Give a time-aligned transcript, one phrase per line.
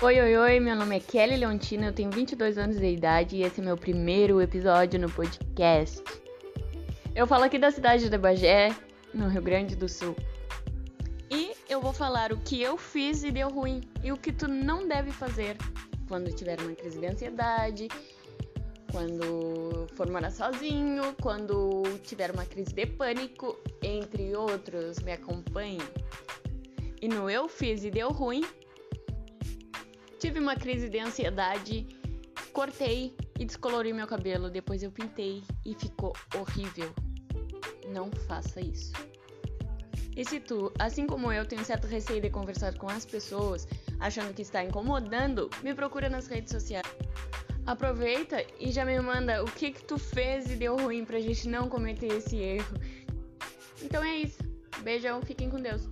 [0.00, 3.42] Oi, oi, oi, meu nome é Kelly Leontina, eu tenho 22 anos de idade e
[3.42, 6.04] esse é meu primeiro episódio no podcast.
[7.16, 8.72] Eu falo aqui da cidade de Bagé,
[9.12, 10.14] no Rio Grande do Sul.
[11.28, 14.46] E eu vou falar o que eu fiz e deu ruim e o que tu
[14.46, 15.56] não deve fazer
[16.06, 17.88] quando tiver uma crise de ansiedade,
[18.92, 25.00] quando for morar sozinho, quando tiver uma crise de pânico, entre outros.
[25.00, 25.82] Me acompanhe.
[27.02, 28.44] E no eu fiz e deu ruim,
[30.18, 31.86] Tive uma crise de ansiedade,
[32.52, 36.92] cortei e descolori meu cabelo, depois eu pintei e ficou horrível.
[37.88, 38.92] Não faça isso.
[40.16, 43.68] E se tu, assim como eu, tem um certo receio de conversar com as pessoas,
[44.00, 46.86] achando que está incomodando, me procura nas redes sociais.
[47.64, 51.48] Aproveita e já me manda o que que tu fez e deu ruim pra gente
[51.48, 52.76] não cometer esse erro.
[53.80, 54.38] Então é isso.
[54.82, 55.88] Beijão, fiquem com Deus.